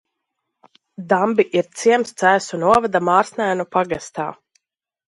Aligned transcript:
Dambi 1.11 1.45
ir 1.61 1.69
ciems 1.83 2.15
Cēsu 2.23 2.61
novada 2.65 3.05
Mārsnēnu 3.13 3.71
pagastā. 3.79 4.29